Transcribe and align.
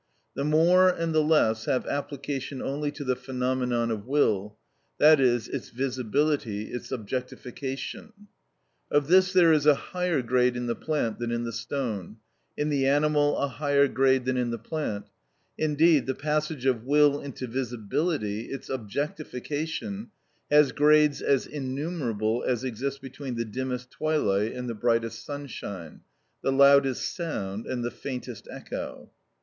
The 0.33 0.43
more 0.43 0.89
and 0.89 1.13
the 1.13 1.21
less 1.21 1.65
have 1.65 1.85
application 1.85 2.59
only 2.59 2.89
to 2.91 3.03
the 3.03 3.15
phenomenon 3.15 3.91
of 3.91 4.07
will, 4.07 4.57
that 4.97 5.19
is, 5.19 5.47
its 5.47 5.69
visibility, 5.69 6.71
its 6.71 6.91
objectification. 6.91 8.11
Of 8.89 9.09
this 9.09 9.31
there 9.31 9.53
is 9.53 9.67
a 9.67 9.75
higher 9.75 10.23
grade 10.23 10.57
in 10.57 10.65
the 10.65 10.73
plant 10.73 11.19
than 11.19 11.29
in 11.29 11.43
the 11.43 11.51
stone; 11.53 12.17
in 12.57 12.69
the 12.69 12.87
animal 12.87 13.37
a 13.37 13.47
higher 13.47 13.87
grade 13.87 14.25
than 14.25 14.37
in 14.37 14.49
the 14.49 14.57
plant: 14.57 15.05
indeed, 15.55 16.07
the 16.07 16.15
passage 16.15 16.65
of 16.65 16.83
will 16.83 17.21
into 17.21 17.45
visibility, 17.45 18.47
its 18.49 18.71
objectification, 18.71 20.09
has 20.49 20.71
grades 20.71 21.21
as 21.21 21.45
innumerable 21.45 22.43
as 22.43 22.63
exist 22.63 23.03
between 23.03 23.35
the 23.35 23.45
dimmest 23.45 23.91
twilight 23.91 24.53
and 24.55 24.67
the 24.67 24.73
brightest 24.73 25.23
sunshine, 25.23 26.01
the 26.41 26.51
loudest 26.51 27.15
sound 27.15 27.67
and 27.67 27.83
the 27.83 27.91
faintest 27.91 28.47
echo. 28.51 29.11